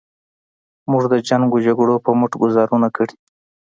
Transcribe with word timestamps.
موږ 0.91 1.03
د 1.13 1.15
جنګ 1.27 1.47
و 1.53 1.63
جګړو 1.65 1.95
په 2.05 2.11
مټ 2.19 2.31
ګوزارونه 2.41 2.87
کړي. 2.95 3.15